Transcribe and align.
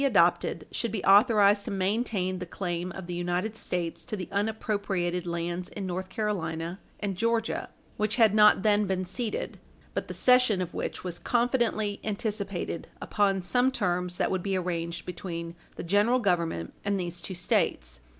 436 0.01 0.17
adopted 0.55 0.75
should 0.75 0.91
be 0.91 1.03
authorized 1.03 1.63
to 1.65 1.69
maintain 1.69 2.39
the 2.39 2.45
claim 2.47 2.91
of 2.93 3.05
the 3.05 3.13
United 3.13 3.55
States 3.55 4.03
to 4.03 4.15
the 4.17 4.27
unappropriated 4.31 5.27
lands 5.27 5.69
in 5.69 5.85
North 5.85 6.09
Carolina 6.09 6.79
and 6.99 7.15
Georgia, 7.15 7.69
which 7.97 8.15
had 8.15 8.33
not 8.33 8.63
then 8.63 8.87
been 8.87 9.05
ceded 9.05 9.59
but 9.93 10.07
the 10.07 10.13
cession 10.15 10.59
of 10.59 10.73
which 10.73 11.03
was 11.03 11.19
confidently 11.19 11.99
anticipated 12.03 12.87
upon 12.99 13.43
some 13.43 13.69
terms 13.69 14.17
that 14.17 14.31
would 14.31 14.41
be 14.41 14.57
arranged 14.57 15.05
between 15.05 15.53
the 15.75 15.83
General 15.83 16.17
Government 16.17 16.73
and 16.83 16.99
these 16.99 17.21
two 17.21 17.35
States. 17.35 18.01